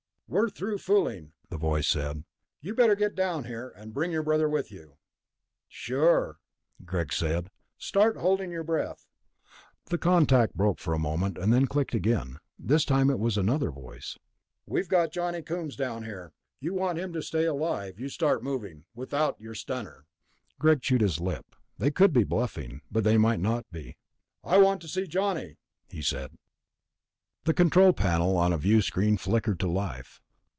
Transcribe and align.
"We're 0.33 0.49
through 0.49 0.77
fooling," 0.77 1.33
the 1.49 1.57
voice 1.57 1.89
said. 1.89 2.23
"You'd 2.61 2.77
better 2.77 2.95
get 2.95 3.15
down 3.15 3.43
here. 3.43 3.73
And 3.75 3.93
bring 3.93 4.13
your 4.13 4.23
brother 4.23 4.47
with 4.47 4.71
you." 4.71 4.95
"Sure," 5.67 6.37
Greg 6.85 7.11
said. 7.11 7.51
"Start 7.77 8.15
holding 8.15 8.49
your 8.49 8.63
breath." 8.63 9.09
The 9.87 9.97
contact 9.97 10.55
broke 10.55 10.79
for 10.79 10.93
a 10.93 10.97
moment, 10.97 11.35
then 11.37 11.67
clicked 11.67 11.93
on 11.93 11.97
again. 11.97 12.37
This 12.57 12.85
time 12.85 13.09
it 13.09 13.19
was 13.19 13.37
another 13.37 13.71
voice. 13.71 14.17
"We've 14.65 14.87
got 14.87 15.11
Johnny 15.11 15.41
Coombs 15.41 15.75
down 15.75 16.05
here," 16.05 16.27
it 16.27 16.31
said. 16.31 16.65
"You 16.65 16.73
want 16.75 16.97
him 16.97 17.11
to 17.11 17.21
stay 17.21 17.43
alive, 17.43 17.99
you 17.99 18.07
start 18.07 18.41
moving. 18.41 18.85
Without 18.95 19.37
your 19.37 19.53
stunner." 19.53 20.05
Greg 20.57 20.81
chewed 20.81 21.01
his 21.01 21.19
lip. 21.19 21.57
They 21.77 21.91
could 21.91 22.13
be 22.13 22.23
bluffing... 22.23 22.79
but 22.89 23.03
they 23.03 23.17
might 23.17 23.41
not 23.41 23.69
be. 23.69 23.97
"I 24.45 24.59
want 24.59 24.79
to 24.79 24.87
see 24.87 25.07
Johnny," 25.07 25.57
he 25.89 26.01
said. 26.01 26.31
On 26.31 27.45
the 27.47 27.55
control 27.55 27.91
panel 27.91 28.39
a 28.39 28.55
viewscreen 28.55 29.17
flickered 29.17 29.59
to 29.61 29.67
life. 29.67 30.21